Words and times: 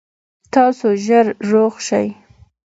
تاسو 0.53 0.87
ژر 1.05 1.25
روغ 1.49 1.73
شئ 1.87 2.07